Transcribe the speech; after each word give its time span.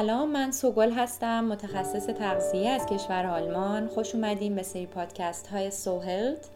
سلام 0.00 0.30
من 0.30 0.52
سوگل 0.52 0.92
هستم 0.92 1.44
متخصص 1.44 2.06
تغذیه 2.06 2.70
از 2.70 2.86
کشور 2.86 3.26
آلمان 3.26 3.88
خوش 3.88 4.14
اومدیم 4.14 4.54
به 4.54 4.62
سری 4.62 4.86
پادکست 4.86 5.46
های 5.46 5.70
سوهلت 5.70 6.48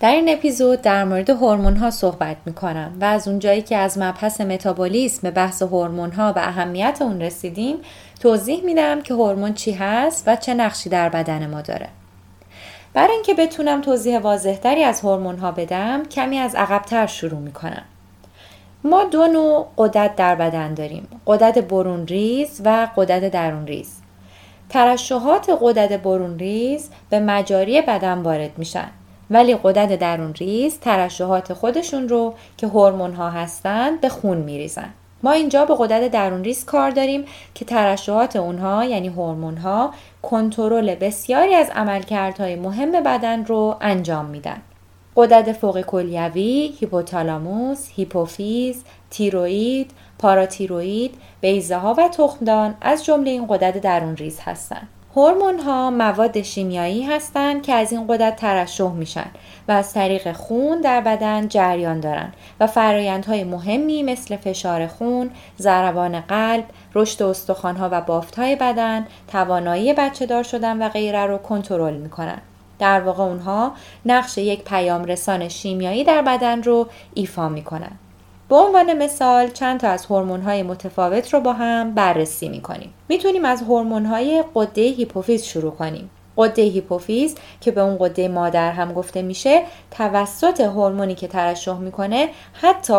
در 0.00 0.12
این 0.12 0.28
اپیزود 0.28 0.82
در 0.82 1.04
مورد 1.04 1.30
هورمون 1.30 1.76
ها 1.76 1.90
صحبت 1.90 2.36
می 2.46 2.52
کنم 2.52 2.96
و 3.00 3.04
از 3.04 3.28
اونجایی 3.28 3.62
که 3.62 3.76
از 3.76 3.98
مبحث 3.98 4.40
متابولیسم 4.40 5.20
به 5.22 5.30
بحث 5.30 5.62
هورمون 5.62 6.12
ها 6.12 6.32
و 6.36 6.38
اهمیت 6.38 6.98
اون 7.00 7.22
رسیدیم 7.22 7.76
توضیح 8.20 8.64
میدم 8.64 9.00
که 9.00 9.14
هورمون 9.14 9.54
چی 9.54 9.72
هست 9.72 10.24
و 10.26 10.36
چه 10.36 10.54
نقشی 10.54 10.90
در 10.90 11.08
بدن 11.08 11.46
ما 11.46 11.60
داره. 11.60 11.97
برای 12.98 13.12
اینکه 13.12 13.34
بتونم 13.34 13.80
توضیح 13.80 14.18
واضحتری 14.18 14.84
از 14.84 15.00
هورمون 15.00 15.38
ها 15.38 15.52
بدم 15.52 16.04
کمی 16.04 16.38
از 16.38 16.54
عقبتر 16.54 17.06
شروع 17.06 17.38
می 17.38 17.52
کنم. 17.52 17.84
ما 18.84 19.04
دو 19.04 19.26
نوع 19.26 19.66
غدد 19.78 20.16
در 20.16 20.34
بدن 20.34 20.74
داریم 20.74 21.08
غدد 21.26 21.58
برون 21.58 22.06
ریز 22.06 22.62
و 22.64 22.88
غدد 22.96 23.30
درون 23.30 23.66
ریز 23.66 24.00
ترشحات 24.68 25.58
غدد 25.60 25.92
برون 25.92 26.38
ریز 26.38 26.90
به 27.10 27.20
مجاری 27.20 27.82
بدن 27.82 28.18
وارد 28.18 28.58
میشن 28.58 28.90
ولی 29.30 29.56
غدد 29.62 29.98
درون 29.98 30.34
ریز 30.34 30.78
ترشحات 30.78 31.52
خودشون 31.52 32.08
رو 32.08 32.34
که 32.56 32.66
هورمون 32.66 33.12
ها 33.12 33.30
هستند 33.30 34.00
به 34.00 34.08
خون 34.08 34.36
میریزن 34.36 34.90
ما 35.22 35.32
اینجا 35.32 35.64
به 35.64 35.74
غدد 35.78 36.10
درون 36.10 36.44
ریز 36.44 36.64
کار 36.64 36.90
داریم 36.90 37.24
که 37.54 37.64
ترشحات 37.64 38.36
اونها 38.36 38.84
یعنی 38.84 39.08
هورمون 39.08 39.56
ها 39.56 39.94
کنترل 40.22 40.94
بسیاری 40.94 41.54
از 41.54 41.70
عملکردهای 41.70 42.56
مهم 42.56 42.92
بدن 42.92 43.44
رو 43.44 43.76
انجام 43.80 44.24
میدن 44.24 44.62
قدرت 45.16 45.52
فوق 45.52 45.80
کلیوی، 45.80 46.74
هیپوتالاموس، 46.80 47.88
هیپوفیز، 47.94 48.84
تیروئید، 49.10 49.90
پاراتیروئید، 50.18 51.14
بیزه 51.40 51.76
ها 51.76 51.94
و 51.98 52.08
تخمدان 52.08 52.74
از 52.80 53.04
جمله 53.04 53.30
این 53.30 53.46
قدرت 53.46 53.78
درون 53.78 54.16
ریز 54.16 54.40
هستند. 54.40 54.88
هورمون 55.16 55.58
ها 55.58 55.90
مواد 55.90 56.42
شیمیایی 56.42 57.02
هستند 57.02 57.62
که 57.62 57.72
از 57.72 57.92
این 57.92 58.06
قدرت 58.08 58.36
ترشح 58.36 58.90
میشن 58.90 59.26
و 59.68 59.72
از 59.72 59.92
طریق 59.94 60.32
خون 60.32 60.80
در 60.80 61.00
بدن 61.00 61.48
جریان 61.48 62.00
دارند 62.00 62.34
و 62.60 62.66
فرایندهای 62.66 63.44
مهمی 63.44 64.02
مثل 64.02 64.36
فشار 64.36 64.86
خون، 64.86 65.30
ضربان 65.58 66.20
قلب، 66.20 66.64
رشد 66.94 67.22
استخوانها 67.22 67.88
و 67.92 68.00
بافتهای 68.00 68.56
بدن، 68.56 69.06
توانایی 69.28 69.92
بچه 69.92 70.26
دار 70.26 70.42
شدن 70.42 70.82
و 70.82 70.88
غیره 70.88 71.26
رو 71.26 71.38
کنترل 71.38 71.96
می‌کنن. 71.96 72.38
در 72.78 73.00
واقع 73.00 73.22
اونها 73.22 73.72
نقش 74.06 74.38
یک 74.38 74.64
پیام 74.64 75.04
رسان 75.04 75.48
شیمیایی 75.48 76.04
در 76.04 76.22
بدن 76.22 76.62
رو 76.62 76.88
ایفا 77.14 77.48
می‌کنن. 77.48 77.92
به 78.48 78.56
عنوان 78.56 79.02
مثال 79.02 79.48
چند 79.48 79.80
تا 79.80 79.88
از 79.88 80.06
های 80.06 80.62
متفاوت 80.62 81.34
رو 81.34 81.40
با 81.40 81.52
هم 81.52 81.94
بررسی 81.94 82.48
می‌کنیم. 82.48 82.94
می‌تونیم 83.08 83.44
از 83.44 83.62
های 84.06 84.44
قده 84.54 84.82
هیپوفیز 84.82 85.44
شروع 85.44 85.72
کنیم. 85.72 86.10
قده 86.36 86.62
هیپوفیز 86.62 87.34
که 87.60 87.70
به 87.70 87.80
اون 87.80 87.96
قده 88.00 88.28
مادر 88.28 88.72
هم 88.72 88.92
گفته 88.92 89.22
میشه 89.22 89.62
توسط 89.90 90.60
هورمونی 90.60 91.14
که 91.14 91.28
ترشح 91.28 91.78
می‌کنه 91.78 92.28
حتی 92.52 92.92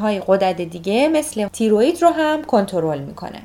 های 0.00 0.22
قدرت 0.26 0.60
دیگه 0.60 1.08
مثل 1.08 1.48
تیروئید 1.48 2.02
رو 2.02 2.08
هم 2.08 2.44
کنترل 2.44 2.98
می‌کنه. 2.98 3.42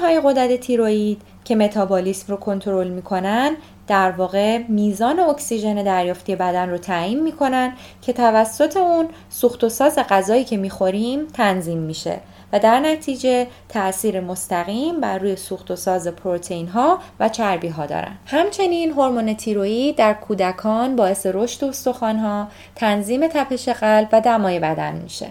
های 0.00 0.20
قدرت 0.24 0.60
تیروئید 0.60 1.22
که 1.44 1.56
متابولیسم 1.56 2.24
رو 2.28 2.36
کنترل 2.36 2.88
می‌کنن 2.88 3.56
در 3.86 4.10
واقع 4.10 4.58
میزان 4.68 5.20
اکسیژن 5.20 5.82
دریافتی 5.82 6.36
بدن 6.36 6.70
رو 6.70 6.78
تعیین 6.78 7.22
می‌کنن 7.22 7.72
که 8.02 8.12
توسط 8.12 8.76
اون 8.76 9.08
سوخت 9.30 9.64
و 9.64 9.68
ساز 9.68 9.98
غذایی 9.98 10.44
که 10.44 10.56
می‌خوریم 10.56 11.26
تنظیم 11.26 11.78
میشه 11.78 12.20
و 12.52 12.58
در 12.58 12.80
نتیجه 12.80 13.46
تاثیر 13.68 14.20
مستقیم 14.20 15.00
بر 15.00 15.18
روی 15.18 15.36
سوخت 15.36 15.70
و 15.70 15.76
ساز 15.76 16.08
پروتئین 16.08 16.68
ها 16.68 16.98
و 17.20 17.28
چربی 17.28 17.68
ها 17.68 17.86
دارن. 17.86 18.18
همچنین 18.26 18.92
هورمون 18.92 19.34
تیروئید 19.34 19.96
در 19.96 20.14
کودکان 20.14 20.96
باعث 20.96 21.26
رشد 21.26 21.64
استخوان 21.64 22.18
ها 22.18 22.48
تنظیم 22.74 23.28
تپش 23.28 23.68
قلب 23.68 24.08
و 24.12 24.20
دمای 24.20 24.58
بدن 24.58 24.94
میشه. 25.02 25.26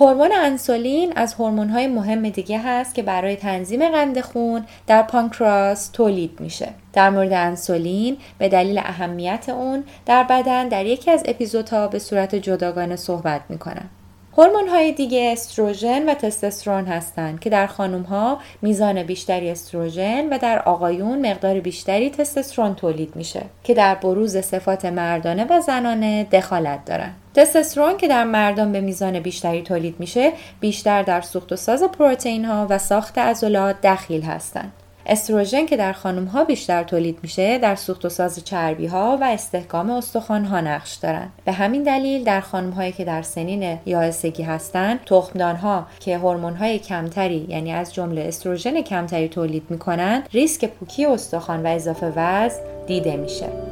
هورمون 0.00 0.32
انسولین 0.32 1.12
از 1.16 1.34
های 1.34 1.86
مهم 1.86 2.28
دیگه 2.28 2.58
هست 2.58 2.94
که 2.94 3.02
برای 3.02 3.36
تنظیم 3.36 3.88
قند 3.88 4.20
خون 4.20 4.66
در 4.86 5.02
پانکراس 5.02 5.88
تولید 5.88 6.40
میشه. 6.40 6.68
در 6.92 7.10
مورد 7.10 7.32
انسولین 7.32 8.16
به 8.38 8.48
دلیل 8.48 8.78
اهمیت 8.78 9.48
اون 9.48 9.84
در 10.06 10.24
بدن 10.24 10.68
در 10.68 10.86
یکی 10.86 11.10
از 11.10 11.22
اپیزودها 11.26 11.88
به 11.88 11.98
صورت 11.98 12.34
جداگانه 12.34 12.96
صحبت 12.96 13.40
می‌کنم. 13.48 13.90
هورمون 14.38 14.68
های 14.68 14.92
دیگه 14.92 15.32
استروژن 15.32 16.08
و 16.08 16.14
تستوسترون 16.14 16.84
هستند 16.84 17.40
که 17.40 17.50
در 17.50 17.66
خانم 17.66 18.02
ها 18.02 18.38
میزان 18.62 19.02
بیشتری 19.02 19.50
استروژن 19.50 20.28
و 20.28 20.38
در 20.38 20.58
آقایون 20.58 21.30
مقدار 21.30 21.60
بیشتری 21.60 22.10
تستوسترون 22.10 22.74
تولید 22.74 23.16
میشه 23.16 23.42
که 23.64 23.74
در 23.74 23.94
بروز 23.94 24.36
صفات 24.36 24.84
مردانه 24.84 25.46
و 25.50 25.60
زنانه 25.60 26.24
دخالت 26.24 26.84
دارن. 26.84 27.10
تستوسترون 27.34 27.96
که 27.96 28.08
در 28.08 28.24
مردان 28.24 28.72
به 28.72 28.80
میزان 28.80 29.20
بیشتری 29.20 29.62
تولید 29.62 29.94
میشه 29.98 30.32
بیشتر 30.60 31.02
در 31.02 31.20
سوخت 31.20 31.52
و 31.52 31.56
ساز 31.56 31.82
پروتئین 31.82 32.44
ها 32.44 32.66
و 32.70 32.78
ساخت 32.78 33.18
عضلات 33.18 33.80
دخیل 33.80 34.22
هستند. 34.22 34.72
استروژن 35.06 35.66
که 35.66 35.76
در 35.76 35.92
خانم 35.92 36.24
ها 36.24 36.44
بیشتر 36.44 36.82
تولید 36.82 37.18
میشه 37.22 37.58
در 37.58 37.74
سوخت 37.74 38.04
و 38.04 38.08
ساز 38.08 38.44
چربی 38.44 38.86
ها 38.86 39.18
و 39.20 39.24
استحکام 39.24 39.90
استخوان 39.90 40.44
ها 40.44 40.60
نقش 40.60 40.94
دارن. 40.94 41.28
به 41.44 41.52
همین 41.52 41.82
دلیل 41.82 42.24
در 42.24 42.40
خانم 42.40 42.70
هایی 42.70 42.92
که 42.92 43.04
در 43.04 43.22
سنین 43.22 43.78
یائسگی 43.86 44.42
هستند 44.42 45.00
تخمدان 45.06 45.56
ها 45.56 45.86
که 46.00 46.18
هورمون 46.18 46.54
های 46.54 46.78
کمتری 46.78 47.46
یعنی 47.48 47.72
از 47.72 47.94
جمله 47.94 48.20
استروژن 48.20 48.82
کمتری 48.82 49.28
تولید 49.28 49.62
می‌کنن 49.70 50.22
ریسک 50.32 50.64
پوکی 50.64 51.06
استخوان 51.06 51.62
و 51.62 51.66
اضافه 51.66 52.12
وزن 52.16 52.60
دیده 52.86 53.16
میشه. 53.16 53.63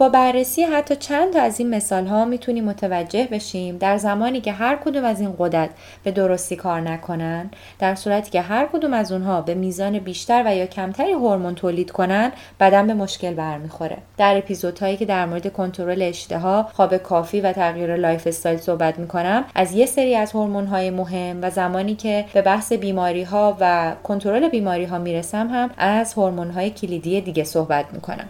با 0.00 0.08
بررسی 0.08 0.62
حتی 0.62 0.96
چند 0.96 1.32
تا 1.32 1.40
از 1.40 1.60
این 1.60 1.74
مثال 1.74 2.06
ها 2.06 2.24
می‌تونیم 2.24 2.64
متوجه 2.64 3.28
بشیم 3.30 3.78
در 3.78 3.96
زمانی 3.96 4.40
که 4.40 4.52
هر 4.52 4.76
کدوم 4.76 5.04
از 5.04 5.20
این 5.20 5.34
غدد 5.38 5.70
به 6.04 6.10
درستی 6.10 6.56
کار 6.56 6.80
نکنن 6.80 7.50
در 7.78 7.94
صورتی 7.94 8.30
که 8.30 8.40
هر 8.40 8.66
کدوم 8.66 8.94
از 8.94 9.12
اونها 9.12 9.40
به 9.40 9.54
میزان 9.54 9.98
بیشتر 9.98 10.42
و 10.46 10.56
یا 10.56 10.66
کمتری 10.66 11.12
هورمون 11.12 11.54
تولید 11.54 11.90
کنن 11.90 12.32
بدن 12.60 12.86
به 12.86 12.94
مشکل 12.94 13.34
برمیخوره. 13.34 13.96
در 14.18 14.38
اپیزودهایی 14.38 14.96
که 14.96 15.04
در 15.04 15.26
مورد 15.26 15.52
کنترل 15.52 16.02
اشتها 16.02 16.68
خواب 16.72 16.96
کافی 16.96 17.40
و 17.40 17.52
تغییر 17.52 17.96
lifestyle 17.96 18.58
صحبت 18.58 18.98
می‌کنم 18.98 19.44
از 19.54 19.72
یه 19.72 19.86
سری 19.86 20.16
از 20.16 20.32
هورمون 20.32 20.66
های 20.66 20.90
مهم 20.90 21.38
و 21.42 21.50
زمانی 21.50 21.94
که 21.94 22.24
به 22.32 22.42
بحث 22.42 22.72
بیماری 22.72 23.22
ها 23.22 23.56
و 23.60 23.92
کنترل 24.02 24.48
بیماری 24.48 24.84
ها 24.84 24.98
می‌رسم 24.98 25.48
هم 25.48 25.70
از 25.78 26.14
هورمون 26.14 26.50
های 26.50 26.70
کلیدی 26.70 27.20
دیگه 27.20 27.44
صحبت 27.44 27.84
می‌کنم. 27.92 28.28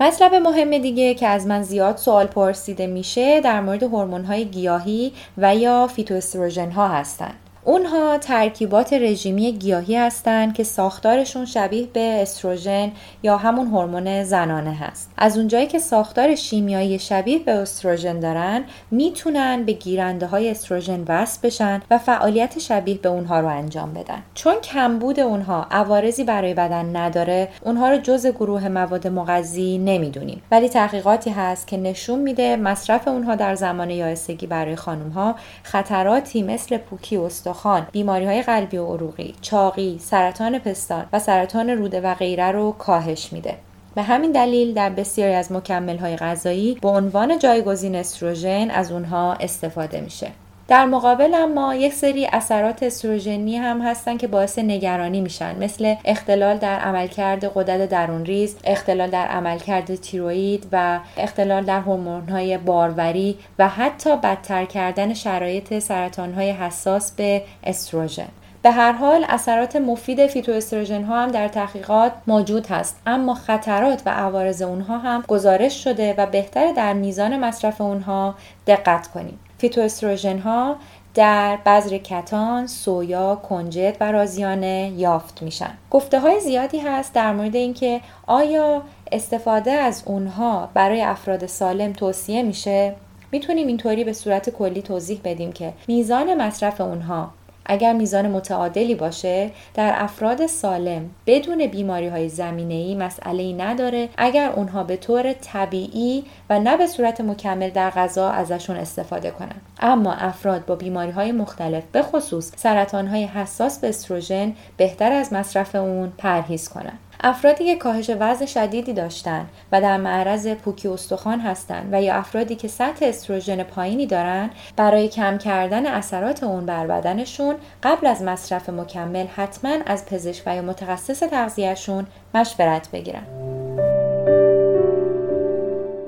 مطلب 0.00 0.34
مهم 0.34 0.78
دیگه 0.78 1.14
که 1.14 1.26
از 1.28 1.46
من 1.46 1.62
زیاد 1.62 1.96
سوال 1.96 2.26
پرسیده 2.26 2.86
میشه 2.86 3.40
در 3.40 3.60
مورد 3.60 3.82
هورمون‌های 3.82 4.44
گیاهی 4.44 5.12
و 5.38 5.56
یا 5.56 5.86
فیتواستروژن 5.86 6.70
ها 6.70 6.88
هستند. 6.88 7.43
اونها 7.66 8.18
ترکیبات 8.18 8.92
رژیمی 8.92 9.52
گیاهی 9.52 9.96
هستند 9.96 10.54
که 10.54 10.64
ساختارشون 10.64 11.44
شبیه 11.44 11.86
به 11.86 12.22
استروژن 12.22 12.92
یا 13.22 13.36
همون 13.36 13.66
هورمون 13.66 14.24
زنانه 14.24 14.74
هست. 14.74 15.10
از 15.18 15.38
اونجایی 15.38 15.66
که 15.66 15.78
ساختار 15.78 16.34
شیمیایی 16.34 16.98
شبیه 16.98 17.38
به 17.38 17.52
استروژن 17.52 18.20
دارن 18.20 18.64
می‌تونن 18.90 19.64
به 19.64 19.72
گیرنده 19.72 20.26
های 20.26 20.50
استروژن 20.50 21.04
وصل 21.08 21.38
بشن 21.42 21.82
و 21.90 21.98
فعالیت 21.98 22.58
شبیه 22.58 22.98
به 22.98 23.08
اونها 23.08 23.40
رو 23.40 23.48
انجام 23.48 23.92
بدن. 23.94 24.22
چون 24.34 24.54
کمبود 24.54 25.20
اونها 25.20 25.66
عوارضی 25.70 26.24
برای 26.24 26.54
بدن 26.54 26.96
نداره 26.96 27.48
اونها 27.62 27.90
رو 27.90 27.96
جز 27.96 28.26
گروه 28.26 28.68
مواد 28.68 29.08
مغذی 29.08 29.78
نمی‌دونیم. 29.78 30.42
ولی 30.50 30.68
تحقیقاتی 30.68 31.30
هست 31.30 31.66
که 31.66 31.76
نشون 31.76 32.18
میده 32.18 32.56
مصرف 32.56 33.08
اونها 33.08 33.34
در 33.34 33.54
زمان 33.54 33.90
یائسگی 33.90 34.46
برای 34.46 34.76
خانم 34.76 35.08
ها 35.08 35.34
خطراتی 35.62 36.42
مثل 36.42 36.76
پوکی 36.76 37.16
و 37.16 37.28
استخوان 37.54 37.86
بیماری 37.92 38.24
های 38.24 38.42
قلبی 38.42 38.76
و 38.76 38.86
عروقی 38.86 39.34
چاقی 39.40 39.98
سرطان 40.00 40.58
پستان 40.58 41.06
و 41.12 41.18
سرطان 41.18 41.70
روده 41.70 42.00
و 42.00 42.14
غیره 42.14 42.50
رو 42.50 42.72
کاهش 42.72 43.32
میده. 43.32 43.56
به 43.94 44.02
همین 44.02 44.32
دلیل 44.32 44.74
در 44.74 44.90
بسیاری 44.90 45.34
از 45.34 45.52
مکمل 45.52 45.98
های 45.98 46.16
غذایی 46.16 46.78
به 46.82 46.88
عنوان 46.88 47.38
جایگزین 47.38 47.96
استروژن 47.96 48.70
از 48.70 48.92
اونها 48.92 49.32
استفاده 49.32 50.00
میشه. 50.00 50.30
در 50.68 50.84
مقابل 50.84 51.34
اما 51.34 51.74
یک 51.74 51.92
سری 51.92 52.26
اثرات 52.26 52.82
استروژنی 52.82 53.56
هم 53.56 53.80
هستن 53.80 54.16
که 54.16 54.26
باعث 54.26 54.58
نگرانی 54.58 55.20
میشن. 55.20 55.64
مثل 55.64 55.94
اختلال 56.04 56.56
در 56.56 56.78
عملکرد 56.78 57.44
قدرت 57.44 57.88
درون 57.88 58.24
ریز، 58.24 58.56
اختلال 58.64 59.10
در 59.10 59.26
عملکرد 59.26 59.94
تیروئید 59.94 60.66
و 60.72 61.00
اختلال 61.16 61.64
در 61.64 61.80
هورمون‌های 61.80 62.58
باروری 62.58 63.38
و 63.58 63.68
حتی 63.68 64.16
بدتر 64.16 64.64
کردن 64.64 65.14
شرایط 65.14 65.78
سرطان‌های 65.78 66.50
حساس 66.50 67.12
به 67.12 67.42
استروژن. 67.64 68.28
به 68.62 68.70
هر 68.70 68.92
حال 68.92 69.26
اثرات 69.28 69.76
مفید 69.76 70.26
فیتواستروژن 70.26 71.04
ها 71.04 71.22
هم 71.22 71.30
در 71.30 71.48
تحقیقات 71.48 72.12
موجود 72.26 72.66
هست. 72.66 73.00
اما 73.06 73.34
خطرات 73.34 74.02
و 74.06 74.10
عوارض 74.10 74.62
اونها 74.62 74.98
هم 74.98 75.24
گزارش 75.28 75.84
شده 75.84 76.14
و 76.18 76.26
بهتر 76.26 76.72
در 76.72 76.92
میزان 76.92 77.40
مصرف 77.40 77.80
اونها 77.80 78.34
دقت 78.66 79.06
کنیم. 79.06 79.38
فیتواستروژن 79.58 80.38
ها 80.38 80.76
در 81.14 81.58
بذر 81.66 81.98
کتان، 81.98 82.66
سویا، 82.66 83.34
کنجد 83.36 83.96
و 84.00 84.12
رازیانه 84.12 84.92
یافت 84.96 85.42
میشن. 85.42 85.70
گفته 85.90 86.20
های 86.20 86.40
زیادی 86.40 86.78
هست 86.78 87.14
در 87.14 87.32
مورد 87.32 87.56
اینکه 87.56 88.00
آیا 88.26 88.82
استفاده 89.12 89.70
از 89.70 90.02
اونها 90.06 90.68
برای 90.74 91.02
افراد 91.02 91.46
سالم 91.46 91.92
توصیه 91.92 92.42
میشه؟ 92.42 92.94
می‌تونیم 93.32 93.66
اینطوری 93.66 94.04
به 94.04 94.12
صورت 94.12 94.50
کلی 94.50 94.82
توضیح 94.82 95.20
بدیم 95.24 95.52
که 95.52 95.72
میزان 95.88 96.42
مصرف 96.42 96.80
اونها 96.80 97.30
اگر 97.66 97.92
میزان 97.92 98.28
متعادلی 98.28 98.94
باشه 98.94 99.50
در 99.74 99.92
افراد 99.96 100.46
سالم 100.46 101.10
بدون 101.26 101.66
بیماری 101.66 102.08
های 102.08 102.28
زمینه 102.28 102.74
ای 102.74 102.94
مسئله 102.94 103.42
ای 103.42 103.52
نداره 103.52 104.08
اگر 104.16 104.50
اونها 104.50 104.84
به 104.84 104.96
طور 104.96 105.32
طبیعی 105.32 106.24
و 106.50 106.60
نه 106.60 106.76
به 106.76 106.86
صورت 106.86 107.20
مکمل 107.20 107.70
در 107.70 107.90
غذا 107.90 108.30
ازشون 108.30 108.76
استفاده 108.76 109.30
کنن. 109.30 109.56
اما 109.80 110.12
افراد 110.12 110.66
با 110.66 110.74
بیماری 110.74 111.10
های 111.10 111.32
مختلف 111.32 111.84
به 111.92 112.02
خصوص 112.02 112.52
سرطان 112.56 113.06
های 113.06 113.24
حساس 113.24 113.78
به 113.78 113.88
استروژن 113.88 114.54
بهتر 114.76 115.12
از 115.12 115.32
مصرف 115.32 115.74
اون 115.74 116.12
پرهیز 116.18 116.68
کنن. 116.68 116.98
افرادی 117.20 117.64
که 117.64 117.76
کاهش 117.76 118.10
وزن 118.20 118.46
شدیدی 118.46 118.92
داشتن 118.92 119.46
و 119.72 119.80
در 119.80 119.96
معرض 119.96 120.48
پوکی 120.48 120.88
استخوان 120.88 121.40
هستند 121.40 121.88
و 121.92 122.02
یا 122.02 122.14
افرادی 122.14 122.54
که 122.54 122.68
سطح 122.68 123.06
استروژن 123.06 123.62
پایینی 123.62 124.06
دارن 124.06 124.50
برای 124.76 125.08
کم 125.08 125.38
کردن 125.38 125.86
اثرات 125.86 126.42
اون 126.42 126.66
بر 126.66 126.86
بدنشون 126.86 127.54
قبل 127.82 128.06
از 128.06 128.22
مصرف 128.22 128.68
مکمل 128.68 129.26
حتما 129.26 129.76
از 129.86 130.06
پزشک 130.06 130.42
و 130.46 130.56
یا 130.56 130.62
متخصص 130.62 131.20
تغذیهشون 131.20 132.06
مشورت 132.34 132.90
بگیرن. 132.90 133.26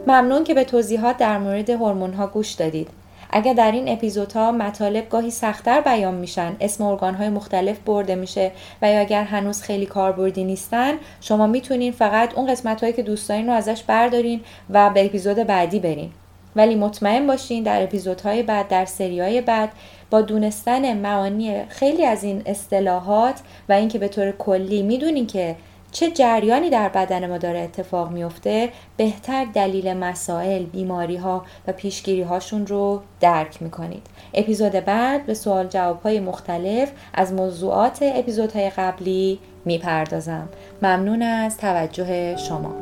ممنون 0.06 0.44
که 0.44 0.55
به 0.55 0.64
توضیحات 0.64 1.17
در 1.17 1.38
مورد 1.38 1.70
هورمون 1.70 2.12
ها 2.12 2.26
گوش 2.26 2.52
دادید. 2.52 3.06
اگر 3.37 3.53
در 3.53 3.73
این 3.73 3.88
اپیزودها 3.88 4.53
مطالب 4.53 5.09
گاهی 5.09 5.31
سختتر 5.31 5.81
بیان 5.81 6.15
میشن 6.15 6.56
اسم 6.61 6.85
ارگانهای 6.85 7.29
مختلف 7.29 7.79
برده 7.79 8.15
میشه 8.15 8.53
و 8.83 8.93
یا 8.93 9.00
اگر 9.00 9.25
هنوز 9.25 9.62
خیلی 9.62 9.87
کاربردی 9.87 10.44
نیستن 10.44 10.93
شما 11.21 11.47
می‌تونین 11.47 11.93
فقط 11.93 12.35
اون 12.35 12.47
قسمت 12.47 12.81
هایی 12.81 12.93
که 12.93 13.03
دوست 13.03 13.29
دارین 13.29 13.47
رو 13.47 13.53
ازش 13.53 13.83
بردارین 13.83 14.41
و 14.71 14.91
به 14.91 15.06
اپیزود 15.06 15.37
بعدی 15.37 15.81
برین. 15.81 16.11
ولی 16.56 16.75
مطمئن 16.75 17.27
باشین 17.27 17.62
در 17.62 17.83
اپیزودهای 17.83 18.43
بعد 18.43 18.69
در 18.69 18.85
سریهای 18.85 19.41
بعد 19.41 19.73
با 20.11 20.21
دونستن 20.21 20.97
معانی 20.97 21.65
خیلی 21.69 22.05
از 22.05 22.25
این 22.25 22.43
اصطلاحات 22.47 23.41
و 23.69 23.73
اینکه 23.73 23.99
به 23.99 24.09
طور 24.09 24.31
کلی 24.31 24.83
می‌دونین 24.83 25.27
که 25.27 25.56
چه 25.93 26.11
جریانی 26.11 26.71
در 26.71 26.88
بدن 26.88 27.27
ما 27.27 27.38
داره 27.38 27.61
اتفاق 27.61 28.11
میفته 28.11 28.73
بهتر 28.97 29.44
دلیل 29.44 29.94
مسائل 29.94 30.65
بیماری 30.65 31.17
ها 31.17 31.44
و 31.67 31.73
پیشگیری 31.73 32.23
هاشون 32.23 32.67
رو 32.67 33.03
درک 33.21 33.62
می‌کنید. 33.62 34.06
اپیزود 34.35 34.73
بعد 34.73 35.27
به 35.27 35.35
سوال 35.35 35.67
جواب 35.67 36.03
های 36.03 36.21
مختلف 36.21 36.93
از 37.15 37.33
موضوعات 37.33 37.99
اپیزودهای 38.03 38.71
قبلی 38.71 39.38
می‌پردازم. 39.65 40.49
ممنون 40.83 41.23
از 41.23 41.56
توجه 41.56 42.37
شما. 42.37 42.75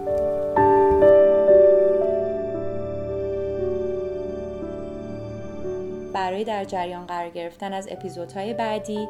برای 6.14 6.44
در 6.44 6.64
جریان 6.64 7.06
قرار 7.06 7.30
گرفتن 7.30 7.72
از 7.72 7.88
اپیزودهای 7.90 8.54
بعدی 8.54 9.08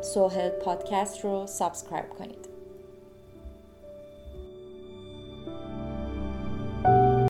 سوهل 0.00 0.48
پادکست 0.48 1.24
رو 1.24 1.46
سابسکرایب 1.46 2.08
کنید. 2.18 2.55